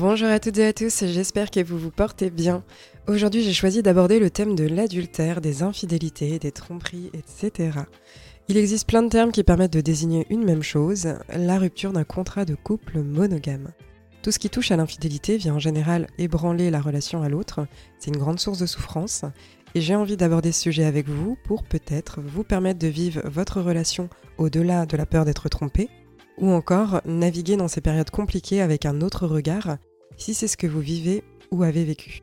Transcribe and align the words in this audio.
Bonjour 0.00 0.28
à 0.28 0.40
toutes 0.40 0.56
et 0.56 0.64
à 0.64 0.72
tous, 0.72 1.04
j'espère 1.04 1.50
que 1.50 1.62
vous 1.62 1.76
vous 1.76 1.90
portez 1.90 2.30
bien. 2.30 2.64
Aujourd'hui 3.06 3.42
j'ai 3.42 3.52
choisi 3.52 3.82
d'aborder 3.82 4.18
le 4.18 4.30
thème 4.30 4.54
de 4.54 4.66
l'adultère, 4.66 5.42
des 5.42 5.62
infidélités, 5.62 6.38
des 6.38 6.52
tromperies, 6.52 7.10
etc. 7.12 7.80
Il 8.48 8.56
existe 8.56 8.88
plein 8.88 9.02
de 9.02 9.10
termes 9.10 9.30
qui 9.30 9.44
permettent 9.44 9.74
de 9.74 9.82
désigner 9.82 10.26
une 10.30 10.42
même 10.42 10.62
chose, 10.62 11.16
la 11.28 11.58
rupture 11.58 11.92
d'un 11.92 12.04
contrat 12.04 12.46
de 12.46 12.54
couple 12.54 13.02
monogame. 13.02 13.72
Tout 14.22 14.30
ce 14.30 14.38
qui 14.38 14.48
touche 14.48 14.70
à 14.70 14.76
l'infidélité 14.78 15.36
vient 15.36 15.56
en 15.56 15.58
général 15.58 16.06
ébranler 16.16 16.70
la 16.70 16.80
relation 16.80 17.20
à 17.20 17.28
l'autre, 17.28 17.66
c'est 17.98 18.10
une 18.10 18.16
grande 18.16 18.40
source 18.40 18.58
de 18.58 18.64
souffrance, 18.64 19.26
et 19.74 19.82
j'ai 19.82 19.96
envie 19.96 20.16
d'aborder 20.16 20.52
ce 20.52 20.62
sujet 20.62 20.84
avec 20.84 21.10
vous 21.10 21.36
pour 21.44 21.62
peut-être 21.62 22.22
vous 22.22 22.42
permettre 22.42 22.78
de 22.78 22.88
vivre 22.88 23.20
votre 23.26 23.60
relation 23.60 24.08
au-delà 24.38 24.86
de 24.86 24.96
la 24.96 25.04
peur 25.04 25.26
d'être 25.26 25.50
trompé, 25.50 25.90
ou 26.38 26.48
encore 26.48 27.02
naviguer 27.04 27.58
dans 27.58 27.68
ces 27.68 27.82
périodes 27.82 28.08
compliquées 28.08 28.62
avec 28.62 28.86
un 28.86 29.02
autre 29.02 29.26
regard 29.26 29.76
si 30.20 30.34
c'est 30.34 30.48
ce 30.48 30.56
que 30.56 30.66
vous 30.66 30.80
vivez 30.80 31.24
ou 31.50 31.62
avez 31.62 31.84
vécu. 31.84 32.20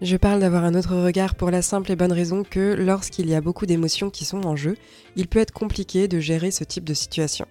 Je 0.00 0.16
parle 0.16 0.40
d'avoir 0.40 0.64
un 0.64 0.74
autre 0.74 0.96
regard 0.96 1.36
pour 1.36 1.50
la 1.50 1.62
simple 1.62 1.92
et 1.92 1.96
bonne 1.96 2.12
raison 2.12 2.42
que 2.42 2.74
lorsqu'il 2.74 3.28
y 3.28 3.34
a 3.34 3.40
beaucoup 3.40 3.66
d'émotions 3.66 4.10
qui 4.10 4.24
sont 4.24 4.44
en 4.46 4.56
jeu, 4.56 4.76
il 5.14 5.28
peut 5.28 5.38
être 5.38 5.52
compliqué 5.52 6.08
de 6.08 6.18
gérer 6.18 6.50
ce 6.50 6.64
type 6.64 6.84
de 6.84 6.94
situation. 6.94 7.46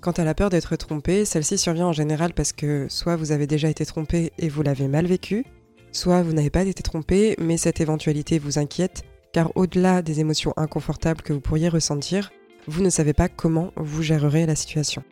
Quant 0.00 0.10
à 0.10 0.24
la 0.24 0.34
peur 0.34 0.50
d'être 0.50 0.76
trompé, 0.76 1.24
celle-ci 1.24 1.56
survient 1.56 1.86
en 1.86 1.92
général 1.92 2.34
parce 2.34 2.52
que 2.52 2.86
soit 2.90 3.16
vous 3.16 3.32
avez 3.32 3.46
déjà 3.46 3.68
été 3.68 3.86
trompé 3.86 4.32
et 4.38 4.48
vous 4.48 4.62
l'avez 4.62 4.88
mal 4.88 5.06
vécu, 5.06 5.44
soit 5.92 6.22
vous 6.22 6.32
n'avez 6.32 6.50
pas 6.50 6.64
été 6.64 6.82
trompé 6.82 7.36
mais 7.38 7.56
cette 7.56 7.80
éventualité 7.80 8.38
vous 8.38 8.58
inquiète 8.58 9.04
car 9.32 9.52
au-delà 9.56 10.02
des 10.02 10.20
émotions 10.20 10.52
inconfortables 10.56 11.22
que 11.22 11.32
vous 11.32 11.40
pourriez 11.40 11.68
ressentir, 11.68 12.32
vous 12.66 12.82
ne 12.82 12.90
savez 12.90 13.12
pas 13.12 13.28
comment 13.28 13.72
vous 13.76 14.02
gérerez 14.02 14.46
la 14.46 14.56
situation. 14.56 15.04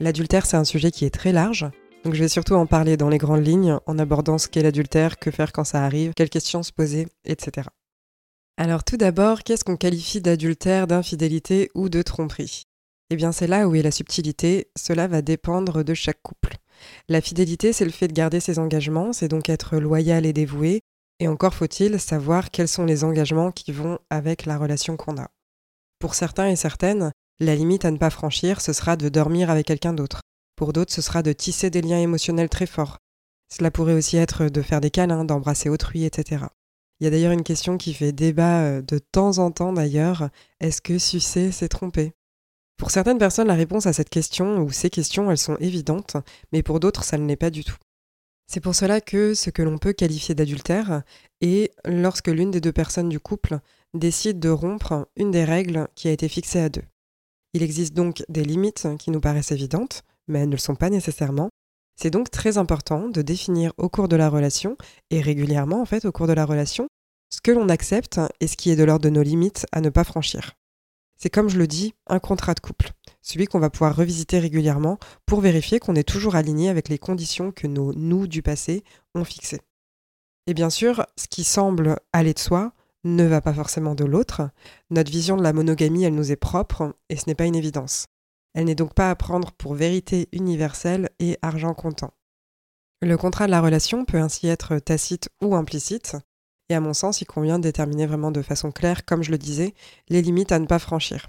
L'adultère 0.00 0.46
c'est 0.46 0.56
un 0.56 0.64
sujet 0.64 0.90
qui 0.90 1.04
est 1.04 1.10
très 1.10 1.32
large, 1.32 1.66
donc 2.04 2.14
je 2.14 2.20
vais 2.20 2.28
surtout 2.28 2.54
en 2.54 2.66
parler 2.66 2.96
dans 2.96 3.08
les 3.08 3.18
grandes 3.18 3.46
lignes, 3.46 3.78
en 3.86 3.98
abordant 3.98 4.36
ce 4.36 4.48
qu'est 4.48 4.62
l'adultère, 4.62 5.18
que 5.18 5.30
faire 5.30 5.52
quand 5.52 5.64
ça 5.64 5.84
arrive, 5.84 6.12
quelles 6.14 6.30
questions 6.30 6.62
se 6.62 6.72
poser, 6.72 7.08
etc. 7.24 7.68
Alors 8.56 8.84
tout 8.84 8.96
d'abord, 8.96 9.42
qu'est-ce 9.42 9.64
qu'on 9.64 9.76
qualifie 9.76 10.20
d'adultère, 10.20 10.86
d'infidélité 10.86 11.70
ou 11.74 11.88
de 11.88 12.02
tromperie? 12.02 12.64
Eh 13.10 13.16
bien 13.16 13.32
c'est 13.32 13.46
là 13.46 13.66
où 13.68 13.74
est 13.74 13.82
la 13.82 13.90
subtilité, 13.90 14.68
cela 14.76 15.08
va 15.08 15.22
dépendre 15.22 15.82
de 15.82 15.94
chaque 15.94 16.22
couple. 16.22 16.56
La 17.08 17.20
fidélité, 17.20 17.72
c'est 17.72 17.84
le 17.84 17.90
fait 17.90 18.08
de 18.08 18.12
garder 18.12 18.40
ses 18.40 18.58
engagements, 18.58 19.12
c'est 19.12 19.28
donc 19.28 19.48
être 19.48 19.76
loyal 19.78 20.26
et 20.26 20.32
dévoué, 20.32 20.82
et 21.20 21.28
encore 21.28 21.54
faut-il 21.54 21.98
savoir 21.98 22.50
quels 22.50 22.68
sont 22.68 22.84
les 22.84 23.04
engagements 23.04 23.50
qui 23.50 23.72
vont 23.72 23.98
avec 24.10 24.46
la 24.46 24.58
relation 24.58 24.96
qu'on 24.96 25.16
a. 25.16 25.30
Pour 25.98 26.14
certains 26.14 26.48
et 26.48 26.56
certaines, 26.56 27.12
la 27.40 27.54
limite 27.54 27.84
à 27.84 27.90
ne 27.90 27.98
pas 27.98 28.10
franchir, 28.10 28.60
ce 28.60 28.72
sera 28.72 28.96
de 28.96 29.08
dormir 29.08 29.50
avec 29.50 29.66
quelqu'un 29.66 29.94
d'autre. 29.94 30.20
Pour 30.56 30.72
d'autres, 30.72 30.92
ce 30.92 31.02
sera 31.02 31.22
de 31.22 31.32
tisser 31.32 31.70
des 31.70 31.82
liens 31.82 32.00
émotionnels 32.00 32.48
très 32.48 32.66
forts. 32.66 32.98
Cela 33.52 33.70
pourrait 33.70 33.94
aussi 33.94 34.16
être 34.16 34.48
de 34.48 34.62
faire 34.62 34.80
des 34.80 34.90
câlins, 34.90 35.24
d'embrasser 35.24 35.68
autrui, 35.68 36.04
etc. 36.04 36.46
Il 37.00 37.04
y 37.04 37.06
a 37.06 37.10
d'ailleurs 37.10 37.32
une 37.32 37.42
question 37.42 37.76
qui 37.76 37.92
fait 37.92 38.12
débat 38.12 38.62
euh, 38.62 38.82
de 38.82 38.98
temps 38.98 39.38
en 39.38 39.50
temps 39.50 39.72
d'ailleurs. 39.72 40.30
Est-ce 40.60 40.80
que 40.80 40.98
sucer, 40.98 41.52
c'est 41.52 41.68
tromper? 41.68 42.12
Pour 42.76 42.90
certaines 42.90 43.18
personnes, 43.18 43.48
la 43.48 43.54
réponse 43.54 43.86
à 43.86 43.92
cette 43.92 44.10
question 44.10 44.58
ou 44.58 44.70
ces 44.70 44.90
questions, 44.90 45.30
elles 45.30 45.38
sont 45.38 45.56
évidentes, 45.56 46.16
mais 46.52 46.62
pour 46.62 46.80
d'autres, 46.80 47.04
ça 47.04 47.18
ne 47.18 47.26
l'est 47.26 47.36
pas 47.36 47.50
du 47.50 47.64
tout. 47.64 47.76
C'est 48.46 48.60
pour 48.60 48.74
cela 48.74 49.00
que 49.00 49.34
ce 49.34 49.50
que 49.50 49.62
l'on 49.62 49.78
peut 49.78 49.92
qualifier 49.92 50.34
d'adultère 50.34 51.02
est 51.40 51.72
lorsque 51.84 52.28
l'une 52.28 52.50
des 52.50 52.60
deux 52.60 52.72
personnes 52.72 53.08
du 53.08 53.20
couple 53.20 53.58
décide 53.94 54.38
de 54.38 54.50
rompre 54.50 55.08
une 55.16 55.30
des 55.30 55.44
règles 55.44 55.88
qui 55.94 56.08
a 56.08 56.12
été 56.12 56.28
fixée 56.28 56.60
à 56.60 56.68
deux. 56.68 56.82
Il 57.54 57.62
existe 57.62 57.94
donc 57.94 58.24
des 58.28 58.44
limites 58.44 58.88
qui 58.98 59.10
nous 59.10 59.20
paraissent 59.20 59.52
évidentes, 59.52 60.02
mais 60.28 60.40
elles 60.40 60.48
ne 60.48 60.52
le 60.52 60.58
sont 60.58 60.74
pas 60.74 60.90
nécessairement. 60.90 61.50
C'est 61.96 62.10
donc 62.10 62.30
très 62.30 62.58
important 62.58 63.08
de 63.08 63.22
définir 63.22 63.72
au 63.78 63.88
cours 63.88 64.08
de 64.08 64.16
la 64.16 64.28
relation, 64.28 64.76
et 65.10 65.20
régulièrement 65.20 65.80
en 65.80 65.84
fait 65.84 66.04
au 66.04 66.12
cours 66.12 66.26
de 66.26 66.32
la 66.32 66.44
relation, 66.44 66.88
ce 67.30 67.40
que 67.40 67.50
l'on 67.50 67.68
accepte 67.68 68.20
et 68.40 68.46
ce 68.46 68.56
qui 68.56 68.70
est 68.70 68.76
de 68.76 68.84
l'ordre 68.84 69.04
de 69.04 69.10
nos 69.10 69.22
limites 69.22 69.66
à 69.72 69.80
ne 69.80 69.90
pas 69.90 70.04
franchir. 70.04 70.52
C'est 71.16 71.30
comme 71.30 71.48
je 71.48 71.58
le 71.58 71.66
dis, 71.66 71.94
un 72.08 72.18
contrat 72.18 72.54
de 72.54 72.60
couple, 72.60 72.90
celui 73.22 73.46
qu'on 73.46 73.60
va 73.60 73.70
pouvoir 73.70 73.96
revisiter 73.96 74.38
régulièrement 74.38 74.98
pour 75.26 75.40
vérifier 75.40 75.78
qu'on 75.78 75.94
est 75.94 76.08
toujours 76.08 76.34
aligné 76.34 76.68
avec 76.68 76.88
les 76.88 76.98
conditions 76.98 77.52
que 77.52 77.66
nos 77.66 77.92
nous 77.94 78.26
du 78.26 78.42
passé 78.42 78.84
ont 79.14 79.24
fixées. 79.24 79.60
Et 80.46 80.54
bien 80.54 80.70
sûr, 80.70 81.06
ce 81.16 81.26
qui 81.28 81.44
semble 81.44 81.98
aller 82.12 82.34
de 82.34 82.38
soi 82.38 82.72
ne 83.04 83.24
va 83.24 83.40
pas 83.40 83.54
forcément 83.54 83.94
de 83.94 84.04
l'autre. 84.04 84.50
Notre 84.90 85.10
vision 85.10 85.36
de 85.36 85.42
la 85.42 85.52
monogamie, 85.52 86.04
elle 86.04 86.14
nous 86.14 86.32
est 86.32 86.36
propre 86.36 86.94
et 87.08 87.16
ce 87.16 87.24
n'est 87.26 87.34
pas 87.34 87.46
une 87.46 87.56
évidence. 87.56 88.06
Elle 88.54 88.66
n'est 88.66 88.74
donc 88.74 88.94
pas 88.94 89.10
à 89.10 89.14
prendre 89.14 89.52
pour 89.52 89.74
vérité 89.74 90.28
universelle 90.32 91.10
et 91.18 91.38
argent 91.42 91.74
comptant. 91.74 92.14
Le 93.02 93.16
contrat 93.16 93.46
de 93.46 93.50
la 93.50 93.60
relation 93.60 94.04
peut 94.04 94.18
ainsi 94.18 94.46
être 94.46 94.78
tacite 94.78 95.28
ou 95.42 95.54
implicite, 95.54 96.16
et 96.68 96.74
à 96.74 96.80
mon 96.80 96.94
sens, 96.94 97.20
il 97.20 97.26
convient 97.26 97.58
de 97.58 97.64
déterminer 97.64 98.06
vraiment 98.06 98.30
de 98.30 98.42
façon 98.42 98.72
claire, 98.72 99.04
comme 99.04 99.22
je 99.22 99.30
le 99.30 99.38
disais, 99.38 99.74
les 100.08 100.22
limites 100.22 100.52
à 100.52 100.58
ne 100.58 100.66
pas 100.66 100.78
franchir. 100.78 101.28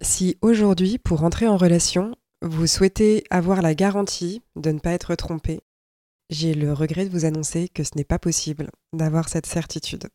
Si 0.00 0.36
aujourd'hui, 0.42 0.98
pour 0.98 1.22
entrer 1.22 1.46
en 1.46 1.56
relation, 1.56 2.16
vous 2.42 2.66
souhaitez 2.66 3.24
avoir 3.30 3.62
la 3.62 3.74
garantie 3.74 4.42
de 4.56 4.70
ne 4.70 4.78
pas 4.78 4.92
être 4.92 5.14
trompé, 5.14 5.60
j'ai 6.30 6.54
le 6.54 6.72
regret 6.72 7.04
de 7.06 7.10
vous 7.10 7.24
annoncer 7.24 7.68
que 7.68 7.84
ce 7.84 7.92
n'est 7.96 8.04
pas 8.04 8.18
possible 8.18 8.70
d'avoir 8.92 9.28
cette 9.28 9.46
certitude. 9.46 10.08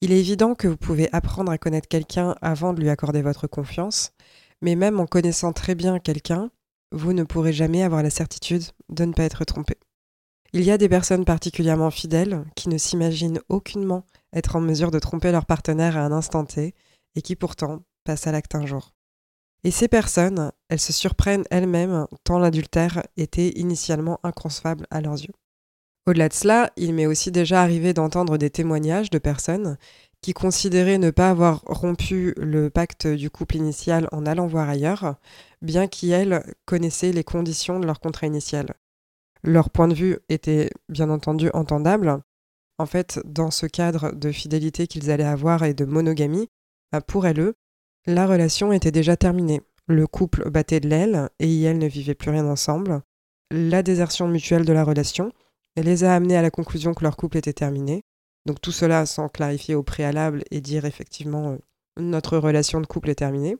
Il 0.00 0.12
est 0.12 0.18
évident 0.18 0.54
que 0.54 0.68
vous 0.68 0.76
pouvez 0.76 1.12
apprendre 1.14 1.52
à 1.52 1.58
connaître 1.58 1.88
quelqu'un 1.88 2.34
avant 2.42 2.72
de 2.72 2.80
lui 2.80 2.90
accorder 2.90 3.22
votre 3.22 3.46
confiance, 3.46 4.12
mais 4.62 4.74
même 4.74 5.00
en 5.00 5.06
connaissant 5.06 5.52
très 5.52 5.74
bien 5.74 5.98
quelqu'un, 5.98 6.50
vous 6.92 7.12
ne 7.12 7.24
pourrez 7.24 7.52
jamais 7.52 7.82
avoir 7.82 8.02
la 8.02 8.10
certitude 8.10 8.64
de 8.88 9.04
ne 9.04 9.12
pas 9.12 9.24
être 9.24 9.44
trompé. 9.44 9.76
Il 10.52 10.62
y 10.62 10.70
a 10.70 10.78
des 10.78 10.88
personnes 10.88 11.24
particulièrement 11.24 11.90
fidèles 11.90 12.44
qui 12.54 12.68
ne 12.68 12.78
s'imaginent 12.78 13.40
aucunement 13.48 14.04
être 14.32 14.56
en 14.56 14.60
mesure 14.60 14.90
de 14.90 14.98
tromper 14.98 15.32
leur 15.32 15.44
partenaire 15.44 15.96
à 15.96 16.00
un 16.00 16.12
instant 16.12 16.44
T 16.44 16.74
et 17.14 17.22
qui 17.22 17.36
pourtant 17.36 17.82
passent 18.04 18.26
à 18.26 18.32
l'acte 18.32 18.54
un 18.54 18.64
jour. 18.64 18.92
Et 19.64 19.70
ces 19.70 19.88
personnes, 19.88 20.52
elles 20.68 20.80
se 20.80 20.92
surprennent 20.92 21.44
elles-mêmes 21.50 22.06
tant 22.24 22.38
l'adultère 22.38 23.02
était 23.16 23.50
initialement 23.50 24.20
inconcevable 24.22 24.86
à 24.90 25.00
leurs 25.00 25.20
yeux. 25.20 25.34
Au-delà 26.06 26.28
de 26.28 26.34
cela, 26.34 26.70
il 26.76 26.94
m'est 26.94 27.06
aussi 27.06 27.32
déjà 27.32 27.62
arrivé 27.62 27.92
d'entendre 27.92 28.38
des 28.38 28.50
témoignages 28.50 29.10
de 29.10 29.18
personnes 29.18 29.76
qui 30.22 30.32
considéraient 30.32 30.98
ne 30.98 31.10
pas 31.10 31.30
avoir 31.30 31.62
rompu 31.66 32.34
le 32.36 32.70
pacte 32.70 33.06
du 33.06 33.30
couple 33.30 33.56
initial 33.56 34.08
en 34.12 34.26
allant 34.26 34.46
voir 34.46 34.68
ailleurs, 34.68 35.16
bien 35.62 35.86
qu'elles 35.86 36.42
connaissaient 36.64 37.12
les 37.12 37.24
conditions 37.24 37.78
de 37.78 37.86
leur 37.86 38.00
contrat 38.00 38.26
initial. 38.26 38.74
Leur 39.44 39.70
point 39.70 39.88
de 39.88 39.94
vue 39.94 40.18
était 40.28 40.70
bien 40.88 41.10
entendu 41.10 41.50
entendable. 41.54 42.20
En 42.78 42.86
fait, 42.86 43.20
dans 43.24 43.50
ce 43.50 43.66
cadre 43.66 44.12
de 44.12 44.32
fidélité 44.32 44.86
qu'ils 44.86 45.10
allaient 45.10 45.24
avoir 45.24 45.62
et 45.62 45.74
de 45.74 45.84
monogamie, 45.84 46.48
bah, 46.92 47.00
pour 47.00 47.26
elles, 47.26 47.52
la 48.06 48.26
relation 48.26 48.72
était 48.72 48.90
déjà 48.90 49.16
terminée. 49.16 49.62
Le 49.86 50.06
couple 50.06 50.50
battait 50.50 50.80
de 50.80 50.88
l'aile 50.88 51.30
et 51.38 51.62
elles 51.62 51.78
ne 51.78 51.86
vivaient 51.86 52.14
plus 52.14 52.30
rien 52.30 52.46
ensemble. 52.46 53.02
La 53.50 53.82
désertion 53.82 54.26
mutuelle 54.26 54.64
de 54.64 54.72
la 54.72 54.84
relation 54.84 55.32
les 55.76 56.04
a 56.04 56.14
amenés 56.14 56.36
à 56.36 56.42
la 56.42 56.50
conclusion 56.50 56.94
que 56.94 57.04
leur 57.04 57.16
couple 57.16 57.36
était 57.36 57.52
terminé 57.52 58.02
donc 58.46 58.60
tout 58.60 58.72
cela 58.72 59.04
sans 59.04 59.28
clarifier 59.28 59.74
au 59.74 59.82
préalable 59.82 60.42
et 60.50 60.60
dire 60.60 60.84
effectivement 60.84 61.50
euh, 61.50 61.56
notre 61.98 62.38
relation 62.38 62.80
de 62.80 62.86
couple 62.86 63.10
est 63.10 63.16
terminée. 63.16 63.56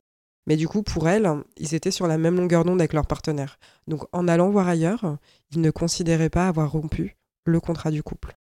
Mais 0.46 0.56
du 0.56 0.68
coup, 0.68 0.84
pour 0.84 1.08
elles, 1.08 1.28
ils 1.56 1.74
étaient 1.74 1.90
sur 1.90 2.06
la 2.06 2.18
même 2.18 2.36
longueur 2.36 2.64
d'onde 2.64 2.80
avec 2.80 2.92
leur 2.92 3.06
partenaire. 3.06 3.58
Donc 3.88 4.04
en 4.12 4.28
allant 4.28 4.48
voir 4.48 4.68
ailleurs, 4.68 5.18
ils 5.50 5.60
ne 5.60 5.72
considéraient 5.72 6.30
pas 6.30 6.46
avoir 6.46 6.70
rompu 6.70 7.16
le 7.44 7.58
contrat 7.58 7.90
du 7.90 8.04
couple. 8.04 8.36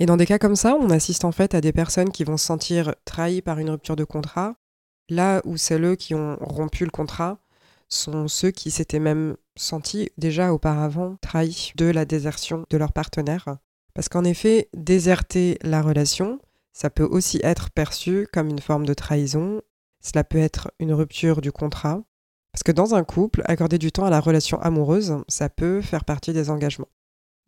Et 0.00 0.06
dans 0.06 0.16
des 0.16 0.26
cas 0.26 0.40
comme 0.40 0.56
ça, 0.56 0.74
on 0.74 0.90
assiste 0.90 1.24
en 1.24 1.30
fait 1.30 1.54
à 1.54 1.60
des 1.60 1.72
personnes 1.72 2.10
qui 2.10 2.24
vont 2.24 2.36
se 2.36 2.46
sentir 2.46 2.94
trahies 3.04 3.42
par 3.42 3.60
une 3.60 3.70
rupture 3.70 3.94
de 3.94 4.02
contrat, 4.02 4.56
là 5.08 5.40
où 5.44 5.56
celles 5.56 5.96
qui 5.96 6.14
ont 6.14 6.36
rompu 6.40 6.84
le 6.84 6.90
contrat 6.90 7.38
sont 7.88 8.26
ceux 8.26 8.50
qui 8.50 8.72
s'étaient 8.72 8.98
même 8.98 9.36
sentis 9.54 10.10
déjà 10.18 10.52
auparavant 10.52 11.16
trahis 11.20 11.72
de 11.76 11.86
la 11.86 12.04
désertion 12.04 12.64
de 12.68 12.76
leur 12.76 12.92
partenaire 12.92 13.58
parce 13.94 14.08
qu'en 14.08 14.24
effet, 14.24 14.68
déserter 14.74 15.58
la 15.62 15.80
relation, 15.80 16.40
ça 16.72 16.90
peut 16.90 17.04
aussi 17.04 17.40
être 17.42 17.70
perçu 17.70 18.26
comme 18.32 18.48
une 18.48 18.60
forme 18.60 18.84
de 18.84 18.94
trahison, 18.94 19.62
cela 20.00 20.24
peut 20.24 20.38
être 20.38 20.70
une 20.80 20.92
rupture 20.92 21.40
du 21.40 21.52
contrat, 21.52 22.02
Parce 22.52 22.62
que 22.62 22.72
dans 22.72 22.94
un 22.94 23.02
couple, 23.02 23.42
accorder 23.46 23.78
du 23.78 23.90
temps 23.90 24.04
à 24.04 24.10
la 24.10 24.20
relation 24.20 24.60
amoureuse, 24.60 25.16
ça 25.26 25.48
peut 25.48 25.80
faire 25.80 26.04
partie 26.04 26.32
des 26.32 26.50
engagements. 26.50 26.90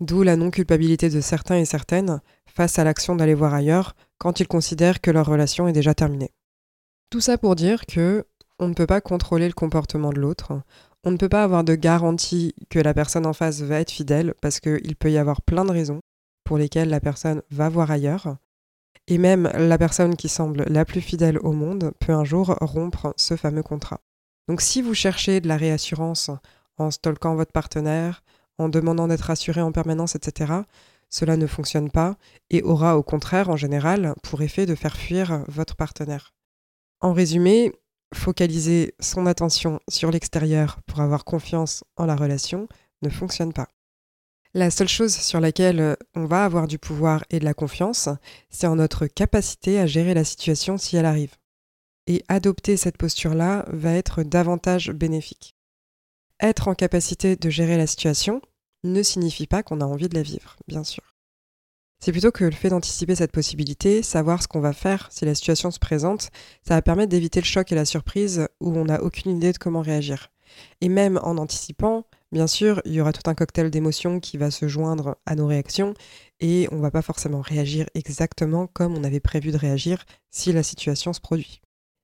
D'où 0.01 0.23
la 0.23 0.37
non-culpabilité 0.37 1.11
de 1.11 1.21
certains 1.21 1.59
et 1.59 1.65
certaines 1.65 2.21
face 2.47 2.79
à 2.79 2.85
l'action 2.85 3.15
d'aller 3.15 3.35
voir 3.35 3.55
ailleurs 3.55 3.95
quand 4.19 4.41
ils 4.41 4.49
considèrent 4.49 5.01
que 5.01 5.11
leur 5.11 5.27
relation 5.27 5.69
est 5.69 5.73
déjà 5.73 5.95
terminée. 5.95 6.33
Tout 7.11 7.21
ça 7.21 7.39
pour 7.39 7.55
dire 7.55 7.87
que 7.87 8.25
on 8.59 8.69
ne 8.69 8.75
peut 8.75 8.87
pas 8.87 9.01
contrôler 9.01 9.47
le 9.47 9.53
comportement 9.53 10.11
de 10.11 10.19
l'autre, 10.19 10.61
on 11.05 11.11
ne 11.11 11.19
peut 11.19 11.29
pas 11.29 11.45
avoir 11.45 11.63
de 11.63 11.75
garantie 11.75 12.55
que 12.69 12.79
la 12.79 12.95
personne 12.95 13.27
en 13.27 13.33
face 13.33 13.61
va 13.61 13.81
être 13.81 13.93
fidèle 13.93 14.35
parce 14.41 14.61
qu'il 14.61 14.97
peut 14.97 15.13
y 15.13 15.19
avoir 15.19 15.41
plein 15.43 15.65
de 15.65 15.73
raisons 15.73 16.01
pour 16.47 16.57
lesquelles 16.57 16.89
la 16.89 17.01
personne 17.01 17.43
va 17.51 17.69
voir 17.69 17.91
ailleurs. 17.91 18.37
Et 19.09 19.19
même 19.19 19.51
la 19.55 19.77
personne 19.77 20.17
qui 20.17 20.29
semble 20.29 20.65
la 20.69 20.85
plus 20.85 21.03
fidèle 21.03 21.39
au 21.39 21.53
monde 21.53 21.93
peut 22.01 22.13
un 22.13 22.25
jour 22.25 22.57
rompre 22.61 23.13
ce 23.17 23.37
fameux 23.37 23.63
contrat. 23.63 24.01
Donc 24.49 24.61
si 24.61 24.81
vous 24.81 24.95
cherchez 24.95 25.41
de 25.41 25.49
la 25.49 25.57
réassurance 25.57 26.31
en 26.79 26.91
stalkant 26.91 27.35
votre 27.35 27.53
partenaire, 27.53 28.23
en 28.59 28.69
demandant 28.69 29.09
d'être 29.09 29.23
rassuré 29.23 29.61
en 29.61 29.73
permanence, 29.73 30.15
etc., 30.15 30.55
cela 31.09 31.37
ne 31.37 31.47
fonctionne 31.47 31.91
pas 31.91 32.17
et 32.51 32.63
aura 32.63 32.97
au 32.97 33.03
contraire 33.03 33.49
en 33.49 33.57
général 33.57 34.15
pour 34.23 34.43
effet 34.43 34.67
de 34.67 34.75
faire 34.75 34.97
fuir 34.97 35.45
votre 35.49 35.77
partenaire. 35.77 36.35
En 37.01 37.13
résumé, 37.13 37.73
focaliser 38.15 38.95
son 38.99 39.27
attention 39.27 39.81
sur 39.89 40.11
l'extérieur 40.11 40.81
pour 40.87 41.01
avoir 41.01 41.25
confiance 41.25 41.85
en 41.97 42.07
la 42.07 42.17
relation 42.17 42.69
ne 43.03 43.11
fonctionne 43.11 43.53
pas. 43.53 43.69
La 44.57 44.71
seule 44.71 44.89
chose 44.89 45.15
sur 45.15 45.39
laquelle 45.39 45.99
on 46.15 46.25
va 46.25 46.47
avoir 46.47 46.67
du 46.67 46.79
pouvoir 46.79 47.27
et 47.29 47.41
de 47.41 47.45
la 47.45 47.53
confiance, 47.53 48.09
c'est 48.49 48.67
en 48.67 48.77
notre 48.77 49.07
capacité 49.07 49.79
à 49.79 49.85
gérer 49.85 50.15
la 50.15 50.25
situation 50.25 50.79
si 50.79 50.97
elle 50.97 51.05
arrive. 51.05 51.35
Et 52.07 52.25
adopter 52.29 52.79
cette 52.79 52.97
posture-là 52.97 53.67
va 53.69 53.93
être 53.93 54.23
davantage 54.23 54.93
bénéfique. 54.93 55.55
Être 56.41 56.69
en 56.69 56.75
capacité 56.75 57.37
de 57.37 57.51
gérer 57.51 57.77
la 57.77 57.87
situation 57.87 58.41
ne 58.83 59.03
signifie 59.03 59.47
pas 59.47 59.63
qu'on 59.63 59.83
a 59.83 59.85
envie 59.85 60.09
de 60.09 60.15
la 60.15 60.23
vivre, 60.23 60.57
bien 60.67 60.85
sûr. 60.85 61.15
C'est 62.03 62.13
plutôt 62.13 62.33
que 62.33 62.45
le 62.45 62.51
fait 62.51 62.71
d'anticiper 62.71 63.15
cette 63.15 63.33
possibilité, 63.33 64.03
savoir 64.03 64.43
ce 64.43 64.49
qu'on 64.49 64.61
va 64.61 64.73
faire 64.73 65.09
si 65.13 65.27
la 65.27 65.35
situation 65.35 65.71
se 65.71 65.79
présente, 65.79 66.31
ça 66.67 66.77
va 66.77 66.81
permettre 66.81 67.11
d'éviter 67.11 67.41
le 67.43 67.47
choc 67.47 67.73
et 67.73 67.75
la 67.75 67.85
surprise 67.85 68.49
où 68.63 68.75
on 68.75 68.87
n'a 68.87 69.03
aucune 69.03 69.37
idée 69.37 69.53
de 69.53 69.59
comment 69.59 69.83
réagir. 69.83 70.31
Et 70.81 70.89
même 70.89 71.21
en 71.23 71.37
anticipant, 71.37 72.07
bien 72.37 72.47
sûr, 72.47 72.83
il 72.85 72.93
y 72.93 73.01
aura 73.01 73.15
tout 73.15 73.31
un 73.31 73.35
cocktail 73.35 73.71
d'émotions 73.71 74.21
qui 74.21 74.37
va 74.37 74.51
se 74.51 74.69
joindre 74.69 75.17
à 75.25 75.35
nos 75.35 75.47
réactions 75.47 75.95
et 76.39 76.69
on 76.71 76.81
va 76.81 76.91
pas 76.91 77.01
forcément 77.01 77.41
réagir 77.41 77.87
exactement 77.95 78.67
comme 78.67 78.95
on 78.95 79.05
avait 79.05 79.21
prévu 79.21 79.53
de 79.53 79.57
réagir 79.57 80.05
si 80.31 80.53
la 80.53 80.63
situation 80.63 81.15
se 81.15 81.21
produit. 81.23 81.63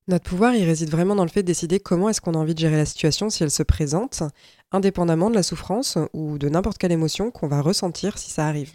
Notre 0.08 0.25
pouvoir, 0.25 0.55
il 0.55 0.64
réside 0.64 0.88
vraiment 0.88 1.14
dans 1.14 1.25
le 1.25 1.29
fait 1.29 1.43
de 1.43 1.49
décider 1.49 1.81
comment 1.81 2.08
est-ce 2.08 2.23
qu'on 2.23 2.32
a 2.32 2.38
envie 2.38 2.55
de 2.55 2.61
gérer 2.61 2.79
la 2.79 2.87
situation 2.87 3.29
si 3.29 3.43
elle 3.43 3.50
se 3.50 3.62
présente, 3.62 4.23
indépendamment 4.70 5.29
de 5.29 5.34
la 5.34 5.43
souffrance 5.43 5.99
ou 6.14 6.38
de 6.38 6.49
n'importe 6.49 6.79
quelle 6.79 6.93
émotion 6.93 7.31
qu'on 7.31 7.46
va 7.46 7.61
ressentir 7.61 8.17
si 8.17 8.31
ça 8.31 8.46
arrive. 8.46 8.73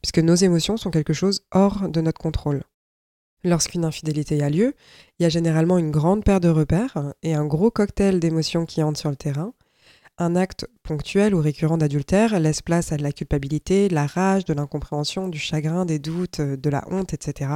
Puisque 0.00 0.20
nos 0.20 0.36
émotions 0.36 0.76
sont 0.76 0.92
quelque 0.92 1.12
chose 1.12 1.42
hors 1.50 1.88
de 1.88 2.00
notre 2.00 2.20
contrôle. 2.20 2.62
Lorsqu'une 3.42 3.84
infidélité 3.84 4.40
a 4.44 4.48
lieu, 4.48 4.74
il 5.18 5.24
y 5.24 5.26
a 5.26 5.28
généralement 5.28 5.78
une 5.78 5.90
grande 5.90 6.22
paire 6.22 6.38
de 6.38 6.48
repères 6.48 7.14
et 7.24 7.34
un 7.34 7.46
gros 7.46 7.72
cocktail 7.72 8.20
d'émotions 8.20 8.64
qui 8.64 8.80
entrent 8.80 9.00
sur 9.00 9.10
le 9.10 9.16
terrain. 9.16 9.54
Un 10.18 10.34
acte 10.36 10.66
ponctuel 10.82 11.34
ou 11.34 11.40
récurrent 11.40 11.78
d'adultère 11.78 12.38
laisse 12.40 12.60
place 12.60 12.92
à 12.92 12.96
la 12.96 13.12
culpabilité, 13.12 13.88
de 13.88 13.94
la 13.94 14.06
rage, 14.06 14.44
de 14.44 14.52
l'incompréhension, 14.52 15.28
du 15.28 15.38
chagrin, 15.38 15.84
des 15.84 15.98
doutes, 15.98 16.40
de 16.40 16.70
la 16.70 16.84
honte, 16.90 17.14
etc. 17.14 17.52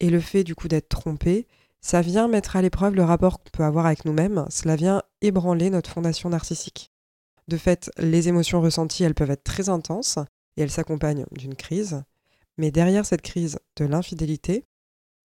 Et 0.00 0.10
le 0.10 0.20
fait 0.20 0.44
du 0.44 0.54
coup 0.54 0.68
d'être 0.68 0.88
trompé 0.88 1.46
ça 1.80 2.00
vient 2.00 2.28
mettre 2.28 2.56
à 2.56 2.62
l'épreuve 2.62 2.94
le 2.94 3.04
rapport 3.04 3.38
qu'on 3.38 3.50
peut 3.50 3.64
avoir 3.64 3.86
avec 3.86 4.04
nous-mêmes, 4.04 4.46
cela 4.50 4.76
vient 4.76 5.02
ébranler 5.20 5.70
notre 5.70 5.90
fondation 5.90 6.28
narcissique. 6.28 6.90
De 7.46 7.56
fait, 7.56 7.90
les 7.98 8.28
émotions 8.28 8.60
ressenties, 8.60 9.04
elles 9.04 9.14
peuvent 9.14 9.30
être 9.30 9.44
très 9.44 9.68
intenses 9.68 10.18
et 10.56 10.62
elles 10.62 10.70
s'accompagnent 10.70 11.24
d'une 11.32 11.54
crise, 11.54 12.02
mais 12.58 12.70
derrière 12.70 13.06
cette 13.06 13.22
crise 13.22 13.58
de 13.76 13.84
l'infidélité, 13.84 14.64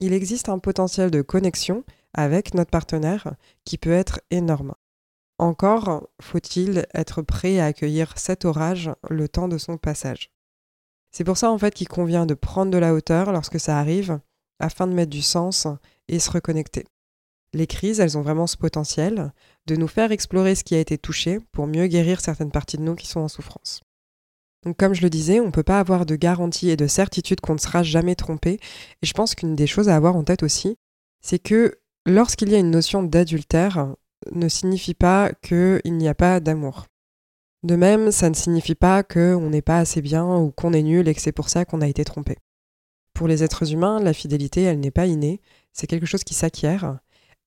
il 0.01 0.13
existe 0.13 0.49
un 0.49 0.59
potentiel 0.59 1.11
de 1.11 1.23
connexion 1.23 1.85
avec 2.15 2.55
notre 2.55 2.71
partenaire 2.71 3.35
qui 3.65 3.79
peut 3.79 3.93
être 3.93 4.21
énorme. 4.31 4.75
Encore 5.39 6.09
faut-il 6.21 6.87
être 6.95 7.23
prêt 7.23 7.61
à 7.61 7.67
accueillir 7.67 8.13
cet 8.19 8.45
orage 8.45 8.91
le 9.09 9.29
temps 9.29 9.49
de 9.49 9.59
son 9.59 9.79
passage. 9.79 10.31
C'est 11.13 11.25
pour 11.25 11.37
ça 11.37 11.51
en 11.51 11.59
fait 11.59 11.75
qu'il 11.75 11.89
convient 11.89 12.27
de 12.27 12.35
prendre 12.35 12.73
de 12.73 12.79
la 12.79 12.93
hauteur 12.93 13.33
lorsque 13.33 13.61
ça 13.61 13.79
arrive 13.79 14.21
afin 14.59 14.87
de 14.87 14.93
mettre 14.93 15.11
du 15.11 15.23
sens 15.23 15.69
et 16.09 16.19
se 16.19 16.31
reconnecter. 16.31 16.85
Les 17.55 17.67
crises, 17.67 18.01
elles 18.01 18.19
ont 18.19 18.23
vraiment 18.23 18.47
ce 18.47 18.57
potentiel 18.57 19.33
de 19.67 19.77
nous 19.77 19.89
faire 19.89 20.13
explorer 20.13 20.55
ce 20.55 20.65
qui 20.65 20.75
a 20.75 20.81
été 20.81 20.99
touché 20.99 21.39
pour 21.53 21.67
mieux 21.67 21.87
guérir 21.87 22.21
certaines 22.21 22.51
parties 22.51 22.77
de 22.77 22.83
nous 22.83 22.95
qui 22.95 23.07
sont 23.07 23.21
en 23.21 23.29
souffrance. 23.29 23.81
Donc 24.65 24.77
comme 24.77 24.93
je 24.93 25.03
le 25.03 25.11
disais, 25.11 25.41
on 25.41 25.47
ne 25.47 25.53
peut 25.53 25.63
pas 25.63 25.79
avoir 25.79 26.05
de 26.05 26.17
garantie 26.17 26.69
et 26.69 26.77
de 26.77 26.87
certitude 26.87 27.41
qu'on 27.41 27.55
ne 27.55 27.59
sera 27.59 27.83
jamais 27.83 28.17
trompé. 28.17 28.59
Et 29.03 29.07
je 29.07 29.13
pense 29.13 29.35
qu'une 29.35 29.55
des 29.55 29.69
choses 29.69 29.89
à 29.89 29.97
avoir 29.97 30.17
en 30.17 30.25
tête 30.25 30.43
aussi, 30.43 30.77
c'est 31.23 31.39
que 31.39 31.79
lorsqu'il 32.05 32.51
y 32.51 32.55
a 32.55 32.59
une 32.59 32.71
notion 32.71 33.03
d'adultère, 33.03 33.95
ne 34.33 34.49
signifie 34.49 34.95
pas 34.95 35.33
qu'il 35.43 35.81
n'y 35.85 36.09
a 36.09 36.15
pas 36.15 36.41
d'amour. 36.41 36.87
De 37.63 37.75
même, 37.75 38.13
ça 38.13 38.31
ne 38.31 38.35
signifie 38.35 38.75
pas 38.75 39.03
qu'on 39.03 39.51
n'est 39.51 39.63
pas 39.63 39.79
assez 39.79 40.01
bien 40.01 40.37
ou 40.37 40.51
qu'on 40.51 40.73
est 40.73 40.83
nul 40.83 41.09
et 41.09 41.15
que 41.15 41.21
c'est 41.21 41.33
pour 41.33 41.49
ça 41.49 41.65
qu'on 41.65 41.81
a 41.81 41.89
été 41.89 42.05
trompé. 42.05 42.39
Pour 43.15 43.27
les 43.27 43.43
êtres 43.43 43.73
humains, 43.73 44.01
la 44.01 44.13
fidélité, 44.13 44.63
elle 44.63 44.79
n'est 44.79 44.93
pas 44.93 45.07
innée, 45.07 45.41
c'est 45.73 45.89
quelque 45.89 46.07
chose 46.07 46.23
qui 46.23 46.35
s'acquiert. 46.35 46.99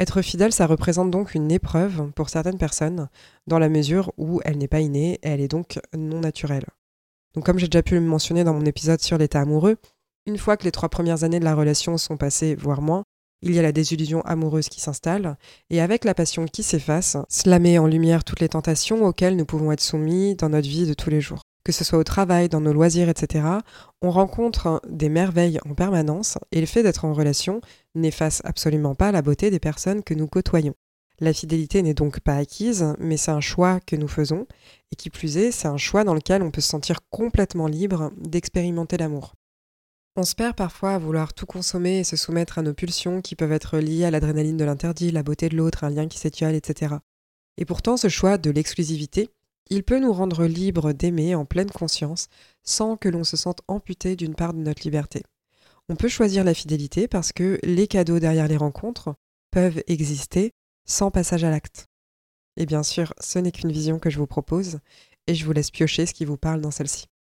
Être 0.02 0.22
fidèle, 0.22 0.52
ça 0.52 0.68
représente 0.68 1.12
donc 1.12 1.34
une 1.34 1.52
épreuve 1.52 2.12
pour 2.12 2.30
certaines 2.30 2.58
personnes, 2.58 3.08
dans 3.48 3.60
la 3.60 3.70
mesure 3.70 4.12
où 4.18 4.42
elle 4.44 4.58
n'est 4.58 4.68
pas 4.68 4.82
innée, 4.82 5.14
et 5.24 5.30
elle 5.30 5.40
est 5.40 5.48
donc 5.48 5.80
non 5.96 6.20
naturelle. 6.20 6.66
Donc 7.34 7.46
comme 7.46 7.58
j'ai 7.58 7.68
déjà 7.68 7.84
pu 7.84 7.94
le 7.94 8.02
mentionner 8.02 8.44
dans 8.44 8.54
mon 8.54 8.66
épisode 8.66 9.00
sur 9.00 9.18
l'état 9.18 9.40
amoureux, 9.42 9.78
une 10.26 10.38
fois 10.38 10.58
que 10.58 10.66
les 10.66 10.72
trois 10.72 10.90
premières 10.90 11.24
années 11.24 11.40
de 11.40 11.46
la 11.46 11.56
relation 11.56 11.98
sont 11.98 12.18
passées, 12.18 12.56
voire 12.56 12.82
moins, 12.82 13.04
il 13.42 13.54
y 13.54 13.60
a 13.60 13.62
la 13.62 13.72
désillusion 13.72 14.22
amoureuse 14.22 14.70
qui 14.70 14.82
s'installe, 14.82 15.38
et 15.70 15.82
avec 15.82 16.06
la 16.06 16.14
passion 16.14 16.46
qui 16.46 16.64
s'efface, 16.64 17.18
cela 17.30 17.60
met 17.60 17.78
en 17.78 17.88
lumière 17.88 18.24
toutes 18.24 18.40
les 18.40 18.50
tentations 18.50 19.06
auxquelles 19.06 19.36
nous 19.36 19.46
pouvons 19.46 19.72
être 19.72 19.82
soumis 19.82 20.36
dans 20.36 20.50
notre 20.50 20.68
vie 20.68 20.86
de 20.86 20.94
tous 20.94 21.10
les 21.10 21.22
jours 21.22 21.42
que 21.64 21.72
ce 21.72 21.84
soit 21.84 22.00
au 22.00 22.04
travail, 22.04 22.50
dans 22.50 22.62
nos 22.62 22.74
loisirs, 22.74 23.10
etc., 23.10 23.46
on 24.02 24.10
rencontre 24.10 24.82
des 24.90 25.10
merveilles 25.10 25.60
en 25.70 25.76
permanence 25.76 26.38
et 26.52 26.60
le 26.60 26.66
fait 26.66 26.84
d'être 26.84 27.06
en 27.06 27.14
relation 27.14 27.62
n'efface 27.96 28.42
absolument 28.46 28.96
pas 28.96 29.12
la 29.12 29.22
beauté 29.22 29.52
des 29.52 29.60
personnes 29.60 30.04
que 30.04 30.14
nous 30.14 30.28
côtoyons. 30.28 30.74
La 31.20 31.34
fidélité 31.34 31.84
n'est 31.84 31.94
donc 31.94 32.20
pas 32.20 32.36
acquise, 32.36 32.96
mais 32.98 33.16
c'est 33.16 33.32
un 33.32 33.42
choix 33.42 33.80
que 33.80 33.96
nous 33.96 34.08
faisons, 34.08 34.48
et 34.92 34.96
qui 34.96 35.12
plus 35.12 35.38
est, 35.38 35.52
c'est 35.52 35.68
un 35.68 35.78
choix 35.78 36.04
dans 36.04 36.16
lequel 36.16 36.42
on 36.42 36.50
peut 36.50 36.62
se 36.62 36.70
sentir 36.70 37.02
complètement 37.12 37.68
libre 37.68 38.12
d'expérimenter 38.18 38.98
l'amour. 38.98 39.36
On 40.18 40.24
se 40.24 40.36
perd 40.36 40.58
parfois 40.58 40.96
à 40.96 40.98
vouloir 40.98 41.34
tout 41.34 41.46
consommer 41.46 42.00
et 42.00 42.04
se 42.04 42.18
soumettre 42.18 42.60
à 42.60 42.62
nos 42.62 42.74
pulsions 42.74 43.22
qui 43.22 43.38
peuvent 43.38 43.54
être 43.54 43.78
liées 43.78 44.04
à 44.04 44.12
l'adrénaline 44.12 44.58
de 44.58 44.66
l'interdit, 44.66 45.10
la 45.10 45.24
beauté 45.24 45.48
de 45.48 45.56
l'autre, 45.56 45.86
un 45.86 45.90
lien 45.90 46.10
qui 46.10 46.20
s'étiole, 46.20 46.54
etc. 46.54 46.96
Et 47.56 47.64
pourtant, 47.64 47.96
ce 47.96 48.10
choix 48.10 48.38
de 48.38 48.52
l'exclusivité, 48.52 49.30
il 49.70 49.84
peut 49.84 50.00
nous 50.00 50.12
rendre 50.12 50.46
libres 50.46 50.92
d'aimer 50.92 51.34
en 51.34 51.46
pleine 51.46 51.72
conscience 51.72 52.28
sans 52.62 52.98
que 52.98 53.08
l'on 53.08 53.24
se 53.24 53.38
sente 53.38 53.62
amputé 53.70 54.18
d'une 54.18 54.36
part 54.36 54.54
de 54.54 54.60
notre 54.60 54.84
liberté. 54.84 55.24
On 55.88 55.96
peut 55.96 56.10
choisir 56.10 56.44
la 56.44 56.54
fidélité 56.54 57.08
parce 57.08 57.32
que 57.32 57.58
les 57.64 57.88
cadeaux 57.88 58.20
derrière 58.20 58.50
les 58.50 58.58
rencontres 58.58 59.16
peuvent 59.50 59.82
exister 59.88 60.52
sans 60.86 61.10
passage 61.10 61.46
à 61.46 61.50
l'acte. 61.50 61.86
Et 62.58 62.66
bien 62.66 62.84
sûr, 62.84 63.14
ce 63.22 63.40
n'est 63.40 63.54
qu'une 63.54 63.72
vision 63.72 63.98
que 63.98 64.10
je 64.10 64.20
vous 64.20 64.28
propose 64.28 64.80
et 65.28 65.36
je 65.36 65.46
vous 65.46 65.54
laisse 65.54 65.72
piocher 65.72 66.06
ce 66.06 66.14
qui 66.14 66.26
vous 66.26 66.38
parle 66.38 66.60
dans 66.60 66.72
celle-ci. 66.72 67.11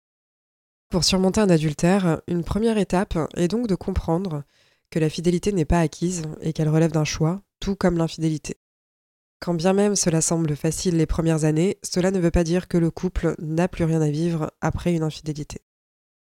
Pour 0.91 1.05
surmonter 1.05 1.39
un 1.39 1.49
adultère, 1.49 2.21
une 2.27 2.43
première 2.43 2.77
étape 2.77 3.17
est 3.37 3.47
donc 3.47 3.67
de 3.67 3.75
comprendre 3.75 4.43
que 4.89 4.99
la 4.99 5.09
fidélité 5.09 5.53
n'est 5.53 5.63
pas 5.63 5.79
acquise 5.79 6.23
et 6.41 6.51
qu'elle 6.51 6.67
relève 6.67 6.91
d'un 6.91 7.05
choix, 7.05 7.41
tout 7.61 7.77
comme 7.77 7.97
l'infidélité. 7.97 8.57
Quand 9.39 9.53
bien 9.53 9.71
même 9.71 9.95
cela 9.95 10.19
semble 10.19 10.53
facile 10.53 10.97
les 10.97 11.05
premières 11.05 11.45
années, 11.45 11.77
cela 11.81 12.11
ne 12.11 12.19
veut 12.19 12.29
pas 12.29 12.43
dire 12.43 12.67
que 12.67 12.77
le 12.77 12.91
couple 12.91 13.35
n'a 13.39 13.69
plus 13.69 13.85
rien 13.85 14.01
à 14.01 14.09
vivre 14.09 14.51
après 14.59 14.93
une 14.93 15.03
infidélité. 15.03 15.61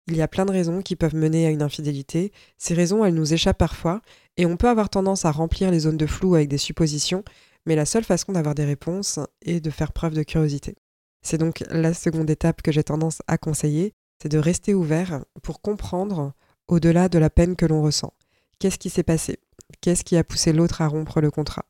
Il 0.07 0.15
y 0.15 0.21
a 0.21 0.29
plein 0.29 0.45
de 0.45 0.53
raisons 0.53 0.81
qui 0.81 0.95
peuvent 0.95 1.15
mener 1.15 1.45
à 1.45 1.49
une 1.49 1.61
infidélité, 1.61 2.31
ces 2.57 2.73
raisons 2.73 3.03
elles 3.03 3.13
nous 3.13 3.33
échappent 3.33 3.57
parfois, 3.57 4.01
et 4.37 4.45
on 4.45 4.55
peut 4.55 4.69
avoir 4.69 4.89
tendance 4.89 5.25
à 5.25 5.31
remplir 5.31 5.69
les 5.69 5.79
zones 5.79 5.97
de 5.97 6.07
flou 6.07 6.35
avec 6.35 6.47
des 6.47 6.57
suppositions, 6.57 7.25
mais 7.65 7.75
la 7.75 7.85
seule 7.85 8.05
façon 8.05 8.31
d'avoir 8.31 8.55
des 8.55 8.65
réponses 8.65 9.19
est 9.41 9.59
de 9.59 9.69
faire 9.69 9.91
preuve 9.91 10.13
de 10.13 10.23
curiosité. 10.23 10.75
C'est 11.23 11.37
donc 11.37 11.61
la 11.69 11.93
seconde 11.93 12.29
étape 12.29 12.61
que 12.61 12.71
j'ai 12.71 12.83
tendance 12.83 13.21
à 13.27 13.37
conseiller, 13.37 13.93
c'est 14.21 14.29
de 14.29 14.37
rester 14.37 14.75
ouvert 14.75 15.25
pour 15.41 15.61
comprendre 15.61 16.33
au-delà 16.67 17.09
de 17.09 17.17
la 17.17 17.31
peine 17.31 17.55
que 17.55 17.65
l'on 17.65 17.81
ressent. 17.81 18.13
Qu'est-ce 18.59 18.77
qui 18.77 18.91
s'est 18.91 19.01
passé? 19.01 19.39
Qu'est-ce 19.81 20.03
qui 20.03 20.15
a 20.15 20.23
poussé 20.23 20.53
l'autre 20.53 20.81
à 20.81 20.87
rompre 20.87 21.21
le 21.21 21.31
contrat? 21.31 21.65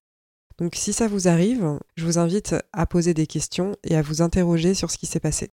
Donc 0.58 0.76
si 0.76 0.92
ça 0.92 1.08
vous 1.08 1.30
arrive, 1.30 1.80
je 1.96 2.06
vous 2.06 2.20
invite 2.20 2.56
à 2.74 2.86
poser 2.86 3.14
des 3.14 3.26
questions 3.26 3.76
et 3.84 3.96
à 3.96 4.02
vous 4.02 4.22
interroger 4.22 4.74
sur 4.74 4.92
ce 4.92 4.98
qui 4.98 5.06
s'est 5.06 5.22
passé. 5.22 5.52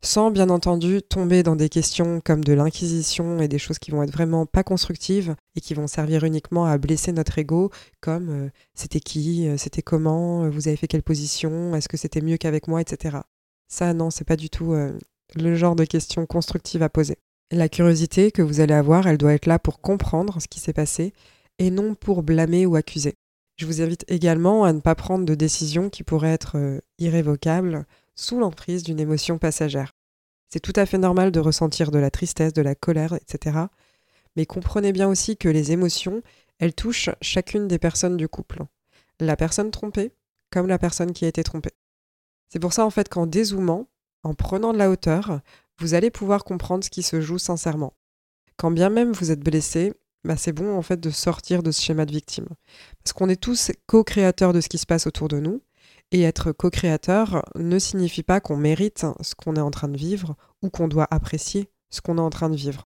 sans 0.00 0.30
bien 0.30 0.48
entendu 0.48 1.02
tomber 1.02 1.42
dans 1.42 1.56
des 1.56 1.68
questions 1.68 2.20
comme 2.24 2.44
de 2.44 2.52
l'inquisition 2.52 3.40
et 3.40 3.48
des 3.48 3.58
choses 3.58 3.80
qui 3.80 3.90
vont 3.90 4.02
être 4.04 4.12
vraiment 4.12 4.46
pas 4.46 4.62
constructives 4.62 5.34
et 5.56 5.60
qui 5.60 5.74
vont 5.74 5.88
servir 5.88 6.22
uniquement 6.24 6.66
à 6.66 6.78
blesser 6.78 7.10
notre 7.10 7.36
ego, 7.38 7.70
comme 8.00 8.28
euh, 8.30 8.48
c'était 8.74 9.00
qui, 9.00 9.48
euh, 9.48 9.56
c'était 9.56 9.82
comment, 9.82 10.44
euh, 10.44 10.50
vous 10.50 10.68
avez 10.68 10.76
fait 10.76 10.86
quelle 10.86 11.02
position, 11.02 11.74
est-ce 11.74 11.88
que 11.88 11.96
c'était 11.96 12.20
mieux 12.20 12.36
qu'avec 12.36 12.68
moi, 12.68 12.80
etc. 12.80 13.18
Ça, 13.66 13.92
non, 13.92 14.10
c'est 14.10 14.24
pas 14.24 14.36
du 14.36 14.50
tout 14.50 14.72
le 15.34 15.54
genre 15.54 15.76
de 15.76 15.84
questions 15.84 16.26
constructives 16.26 16.82
à 16.82 16.88
poser. 16.88 17.18
La 17.50 17.68
curiosité 17.68 18.30
que 18.30 18.42
vous 18.42 18.60
allez 18.60 18.74
avoir, 18.74 19.06
elle 19.06 19.18
doit 19.18 19.32
être 19.32 19.46
là 19.46 19.58
pour 19.58 19.80
comprendre 19.80 20.40
ce 20.40 20.48
qui 20.48 20.60
s'est 20.60 20.72
passé 20.72 21.12
et 21.58 21.70
non 21.70 21.94
pour 21.94 22.22
blâmer 22.22 22.66
ou 22.66 22.76
accuser. 22.76 23.14
Je 23.56 23.66
vous 23.66 23.82
invite 23.82 24.04
également 24.08 24.64
à 24.64 24.72
ne 24.72 24.80
pas 24.80 24.94
prendre 24.94 25.24
de 25.24 25.34
décisions 25.34 25.90
qui 25.90 26.04
pourraient 26.04 26.32
être 26.32 26.80
irrévocables 26.98 27.86
sous 28.14 28.38
l'emprise 28.38 28.82
d'une 28.82 29.00
émotion 29.00 29.38
passagère. 29.38 29.92
C'est 30.48 30.60
tout 30.60 30.72
à 30.76 30.86
fait 30.86 30.98
normal 30.98 31.32
de 31.32 31.40
ressentir 31.40 31.90
de 31.90 31.98
la 31.98 32.10
tristesse, 32.10 32.52
de 32.52 32.62
la 32.62 32.74
colère, 32.74 33.14
etc. 33.14 33.56
Mais 34.36 34.46
comprenez 34.46 34.92
bien 34.92 35.08
aussi 35.08 35.36
que 35.36 35.48
les 35.48 35.72
émotions, 35.72 36.22
elles 36.58 36.74
touchent 36.74 37.10
chacune 37.20 37.68
des 37.68 37.78
personnes 37.78 38.16
du 38.16 38.28
couple. 38.28 38.62
La 39.20 39.36
personne 39.36 39.70
trompée 39.70 40.12
comme 40.50 40.66
la 40.66 40.78
personne 40.78 41.12
qui 41.12 41.24
a 41.24 41.28
été 41.28 41.42
trompée. 41.42 41.74
C'est 42.48 42.60
pour 42.60 42.72
ça 42.72 42.86
en 42.86 42.90
fait 42.90 43.08
qu'en 43.08 43.26
dézoomant, 43.26 43.86
en 44.28 44.34
prenant 44.34 44.74
de 44.74 44.78
la 44.78 44.90
hauteur, 44.90 45.40
vous 45.80 45.94
allez 45.94 46.10
pouvoir 46.10 46.44
comprendre 46.44 46.84
ce 46.84 46.90
qui 46.90 47.02
se 47.02 47.20
joue 47.20 47.38
sincèrement. 47.38 47.94
Quand 48.58 48.70
bien 48.70 48.90
même 48.90 49.12
vous 49.12 49.30
êtes 49.30 49.40
blessé, 49.40 49.94
bah 50.22 50.36
c'est 50.36 50.52
bon 50.52 50.76
en 50.76 50.82
fait 50.82 51.00
de 51.00 51.08
sortir 51.08 51.62
de 51.62 51.70
ce 51.70 51.80
schéma 51.80 52.04
de 52.04 52.12
victime. 52.12 52.48
Parce 53.02 53.14
qu'on 53.14 53.30
est 53.30 53.40
tous 53.40 53.72
co-créateurs 53.86 54.52
de 54.52 54.60
ce 54.60 54.68
qui 54.68 54.76
se 54.76 54.84
passe 54.84 55.06
autour 55.06 55.28
de 55.28 55.40
nous, 55.40 55.62
et 56.10 56.22
être 56.22 56.52
co-créateur 56.52 57.42
ne 57.54 57.78
signifie 57.78 58.22
pas 58.22 58.40
qu'on 58.40 58.56
mérite 58.56 59.06
ce 59.22 59.34
qu'on 59.34 59.56
est 59.56 59.60
en 59.60 59.70
train 59.70 59.88
de 59.88 59.96
vivre 59.96 60.36
ou 60.62 60.68
qu'on 60.68 60.88
doit 60.88 61.08
apprécier 61.10 61.70
ce 61.90 62.02
qu'on 62.02 62.18
est 62.18 62.22
en 62.22 62.30
train 62.30 62.50
de 62.50 62.56
vivre. 62.56 62.84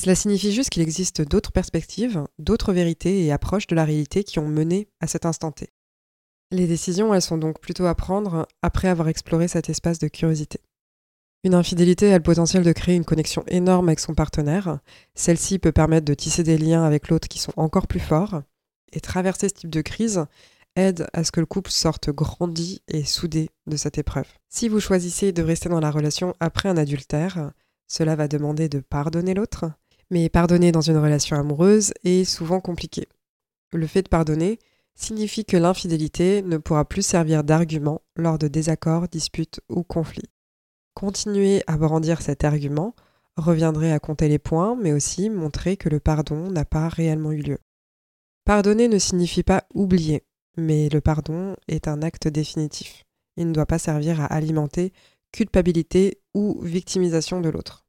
Cela 0.00 0.14
signifie 0.14 0.52
juste 0.52 0.70
qu'il 0.70 0.82
existe 0.82 1.20
d'autres 1.20 1.52
perspectives, 1.52 2.24
d'autres 2.38 2.72
vérités 2.72 3.24
et 3.24 3.32
approches 3.32 3.66
de 3.66 3.74
la 3.74 3.84
réalité 3.84 4.24
qui 4.24 4.38
ont 4.38 4.48
mené 4.48 4.88
à 5.00 5.06
cet 5.06 5.26
instant 5.26 5.52
T. 5.52 5.68
Les 6.52 6.66
décisions, 6.66 7.14
elles 7.14 7.22
sont 7.22 7.38
donc 7.38 7.60
plutôt 7.60 7.86
à 7.86 7.94
prendre 7.94 8.46
après 8.60 8.88
avoir 8.88 9.08
exploré 9.08 9.48
cet 9.48 9.70
espace 9.70 9.98
de 9.98 10.08
curiosité. 10.08 10.60
Une 11.44 11.54
infidélité 11.54 12.12
a 12.12 12.18
le 12.18 12.22
potentiel 12.22 12.62
de 12.62 12.72
créer 12.72 12.94
une 12.94 13.06
connexion 13.06 13.42
énorme 13.48 13.88
avec 13.88 14.00
son 14.00 14.14
partenaire. 14.14 14.78
Celle-ci 15.14 15.58
peut 15.58 15.72
permettre 15.72 16.04
de 16.04 16.12
tisser 16.12 16.42
des 16.42 16.58
liens 16.58 16.84
avec 16.84 17.08
l'autre 17.08 17.26
qui 17.26 17.38
sont 17.38 17.54
encore 17.56 17.86
plus 17.86 18.00
forts. 18.00 18.42
Et 18.92 19.00
traverser 19.00 19.48
ce 19.48 19.54
type 19.54 19.70
de 19.70 19.80
crise, 19.80 20.26
aide 20.76 21.06
à 21.14 21.24
ce 21.24 21.32
que 21.32 21.40
le 21.40 21.46
couple 21.46 21.70
sorte 21.70 22.10
grandi 22.10 22.82
et 22.86 23.02
soudé 23.02 23.48
de 23.66 23.78
cette 23.78 23.96
épreuve. 23.96 24.28
Si 24.50 24.68
vous 24.68 24.78
choisissez 24.78 25.32
de 25.32 25.42
rester 25.42 25.70
dans 25.70 25.80
la 25.80 25.90
relation 25.90 26.34
après 26.38 26.68
un 26.68 26.76
adultère, 26.76 27.52
cela 27.88 28.14
va 28.14 28.28
demander 28.28 28.68
de 28.68 28.80
pardonner 28.80 29.32
l'autre, 29.32 29.64
mais 30.10 30.28
pardonner 30.28 30.70
dans 30.70 30.82
une 30.82 30.98
relation 30.98 31.38
amoureuse 31.38 31.94
est 32.04 32.24
souvent 32.24 32.60
compliqué. 32.60 33.08
Le 33.72 33.86
fait 33.86 34.02
de 34.02 34.10
pardonner 34.10 34.58
signifie 34.94 35.44
que 35.44 35.56
l'infidélité 35.56 36.42
ne 36.42 36.58
pourra 36.58 36.84
plus 36.84 37.04
servir 37.04 37.44
d'argument 37.44 38.02
lors 38.16 38.38
de 38.38 38.48
désaccords, 38.48 39.08
disputes 39.08 39.60
ou 39.68 39.82
conflits. 39.82 40.30
Continuer 40.94 41.62
à 41.66 41.76
brandir 41.76 42.20
cet 42.20 42.44
argument 42.44 42.94
reviendrait 43.36 43.92
à 43.92 43.98
compter 43.98 44.28
les 44.28 44.38
points, 44.38 44.76
mais 44.76 44.92
aussi 44.92 45.30
montrer 45.30 45.76
que 45.76 45.88
le 45.88 46.00
pardon 46.00 46.50
n'a 46.50 46.64
pas 46.64 46.88
réellement 46.88 47.32
eu 47.32 47.42
lieu. 47.42 47.58
Pardonner 48.44 48.88
ne 48.88 48.98
signifie 48.98 49.42
pas 49.42 49.64
oublier, 49.74 50.24
mais 50.56 50.88
le 50.88 51.00
pardon 51.00 51.56
est 51.68 51.88
un 51.88 52.02
acte 52.02 52.28
définitif. 52.28 53.04
Il 53.36 53.48
ne 53.48 53.52
doit 53.52 53.66
pas 53.66 53.78
servir 53.78 54.20
à 54.20 54.26
alimenter 54.26 54.92
culpabilité 55.32 56.20
ou 56.34 56.60
victimisation 56.62 57.40
de 57.40 57.48
l'autre. 57.48 57.86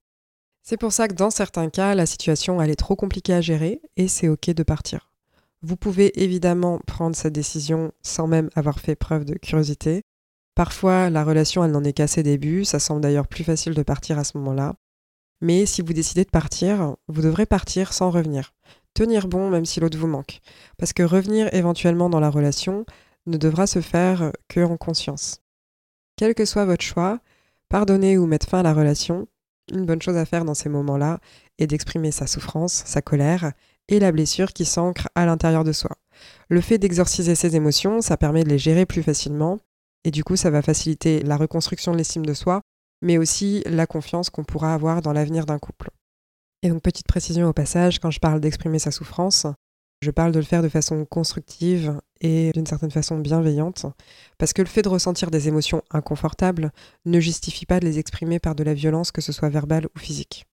C'est 0.62 0.78
pour 0.78 0.94
ça 0.94 1.10
que 1.10 1.14
dans 1.14 1.30
certains 1.30 1.70
cas, 1.70 1.94
la 1.94 2.06
situation 2.06 2.62
est 2.62 2.76
trop 2.76 2.96
compliquée 2.96 3.34
à 3.34 3.42
gérer 3.42 3.82
et 3.98 4.08
c'est 4.08 4.30
ok 4.30 4.52
de 4.52 4.64
partir. 4.64 5.13
Vous 5.64 5.78
pouvez 5.78 6.22
évidemment 6.22 6.80
prendre 6.86 7.16
cette 7.16 7.34
décision 7.34 7.92
sans 8.02 8.28
même 8.28 8.50
avoir 8.56 8.80
fait 8.80 8.96
preuve 8.96 9.26
de 9.26 9.36
curiosité. 9.36 10.04
Parfois, 10.56 11.10
la 11.10 11.24
relation 11.24 11.64
elle 11.64 11.72
n'en 11.72 11.84
est 11.84 11.94
qu'à 11.94 12.08
ses 12.08 12.22
débuts, 12.22 12.66
ça 12.66 12.80
semble 12.80 13.02
d'ailleurs 13.02 13.28
plus 13.28 13.44
facile 13.44 13.74
de 13.74 13.82
partir 13.82 14.20
à 14.20 14.24
ce 14.24 14.38
moment-là. 14.38 14.76
Mais 15.42 15.66
si 15.66 15.82
vous 15.82 15.94
décidez 15.94 16.24
de 16.26 16.30
partir, 16.30 16.96
vous 17.08 17.22
devrez 17.22 17.46
partir 17.46 17.94
sans 17.94 18.12
revenir 18.12 18.54
tenir 18.94 19.28
bon 19.28 19.50
même 19.50 19.66
si 19.66 19.80
l'autre 19.80 19.98
vous 19.98 20.08
manque. 20.08 20.40
Parce 20.78 20.94
que 20.94 21.04
revenir 21.04 21.54
éventuellement 21.54 22.10
dans 22.10 22.20
la 22.20 22.30
relation 22.30 22.86
ne 23.26 23.38
devra 23.38 23.68
se 23.68 23.82
faire 23.82 24.32
que 24.48 24.62
en 24.62 24.78
conscience. 24.78 25.42
Quel 26.16 26.36
que 26.36 26.46
soit 26.46 26.66
votre 26.66 26.84
choix, 26.84 27.20
pardonner 27.70 28.18
ou 28.18 28.28
mettre 28.28 28.48
fin 28.48 28.60
à 28.60 28.64
la 28.64 28.74
relation, 28.74 29.28
une 29.72 29.86
bonne 29.86 30.02
chose 30.02 30.18
à 30.18 30.26
faire 30.26 30.46
dans 30.46 30.54
ces 30.54 30.70
moments-là 30.70 31.20
est 31.58 31.68
d'exprimer 31.68 32.12
sa 32.12 32.28
souffrance, 32.28 32.84
sa 32.86 33.02
colère 33.02 33.54
et 33.90 34.00
la 34.00 34.12
blessure 34.12 34.54
qui 34.54 34.66
s'ancre 34.66 35.10
à 35.16 35.26
l'intérieur 35.26 35.64
de 35.64 35.72
soi. 35.72 35.98
Le 36.50 36.62
fait 36.62 36.78
d'exorciser 36.78 37.36
ces 37.36 37.56
émotions, 37.56 38.02
ça 38.02 38.18
permet 38.18 38.44
de 38.44 38.50
les 38.50 38.58
gérer 38.58 38.86
plus 38.86 39.04
facilement 39.04 39.60
et 40.04 40.12
du 40.12 40.24
coup 40.24 40.36
ça 40.36 40.50
va 40.50 40.62
faciliter 40.62 41.22
la 41.24 41.38
reconstruction 41.38 41.92
de 41.92 41.98
l'estime 41.98 42.26
de 42.26 42.34
soi, 42.34 42.62
mais 43.02 43.18
aussi 43.18 43.64
la 43.66 43.88
confiance 43.88 44.30
qu'on 44.30 44.44
pourra 44.44 44.74
avoir 44.74 45.02
dans 45.02 45.14
l'avenir 45.14 45.46
d'un 45.46 45.60
couple. 45.60 45.90
Et 46.62 46.70
donc 46.70 46.82
petite 46.82 47.08
précision 47.08 47.48
au 47.48 47.54
passage, 47.54 48.00
quand 48.00 48.12
je 48.12 48.20
parle 48.20 48.40
d'exprimer 48.40 48.80
sa 48.80 48.92
souffrance, 48.92 49.48
je 50.02 50.12
parle 50.12 50.32
de 50.32 50.40
le 50.40 50.46
faire 50.46 50.62
de 50.62 50.70
façon 50.70 51.06
constructive 51.06 51.98
et 52.22 52.52
d'une 52.54 52.66
certaine 52.66 52.92
façon 52.92 53.18
bienveillante, 53.18 53.86
parce 54.38 54.54
que 54.54 54.62
le 54.62 54.68
fait 54.68 54.82
de 54.82 54.90
ressentir 54.90 55.32
des 55.32 55.48
émotions 55.48 55.82
inconfortables 55.92 56.72
ne 57.06 57.20
justifie 57.20 57.66
pas 57.66 57.80
de 57.80 57.86
les 57.86 58.00
exprimer 58.00 58.40
par 58.40 58.56
de 58.56 58.64
la 58.64 58.74
violence, 58.74 59.12
que 59.12 59.22
ce 59.22 59.32
soit 59.32 59.50
verbale 59.50 59.88
ou 59.96 60.00
physique. 60.00 60.46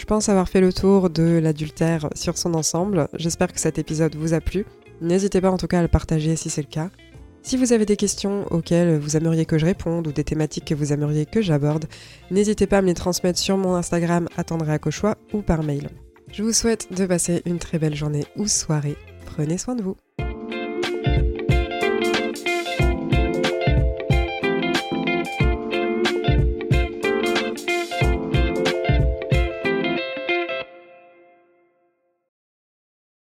Je 0.00 0.06
pense 0.06 0.30
avoir 0.30 0.48
fait 0.48 0.62
le 0.62 0.72
tour 0.72 1.10
de 1.10 1.38
l'adultère 1.42 2.08
sur 2.14 2.38
son 2.38 2.54
ensemble, 2.54 3.08
j'espère 3.12 3.52
que 3.52 3.60
cet 3.60 3.78
épisode 3.78 4.16
vous 4.16 4.32
a 4.32 4.40
plu. 4.40 4.64
N'hésitez 5.02 5.42
pas 5.42 5.50
en 5.50 5.58
tout 5.58 5.66
cas 5.66 5.80
à 5.80 5.82
le 5.82 5.88
partager 5.88 6.36
si 6.36 6.48
c'est 6.48 6.62
le 6.62 6.68
cas. 6.68 6.88
Si 7.42 7.58
vous 7.58 7.74
avez 7.74 7.84
des 7.84 7.98
questions 7.98 8.46
auxquelles 8.50 8.98
vous 8.98 9.18
aimeriez 9.18 9.44
que 9.44 9.58
je 9.58 9.66
réponde 9.66 10.06
ou 10.06 10.12
des 10.12 10.24
thématiques 10.24 10.64
que 10.64 10.74
vous 10.74 10.94
aimeriez 10.94 11.26
que 11.26 11.42
j'aborde, 11.42 11.84
n'hésitez 12.30 12.66
pas 12.66 12.78
à 12.78 12.82
me 12.82 12.86
les 12.86 12.94
transmettre 12.94 13.38
sur 13.38 13.58
mon 13.58 13.74
Instagram 13.74 14.26
attendré 14.38 14.72
à 14.72 14.78
Cochois 14.78 15.18
ou 15.34 15.42
par 15.42 15.62
mail. 15.62 15.90
Je 16.32 16.42
vous 16.42 16.54
souhaite 16.54 16.90
de 16.94 17.04
passer 17.04 17.42
une 17.44 17.58
très 17.58 17.78
belle 17.78 17.94
journée 17.94 18.24
ou 18.36 18.48
soirée. 18.48 18.96
Prenez 19.26 19.58
soin 19.58 19.74
de 19.74 19.82
vous. 19.82 19.96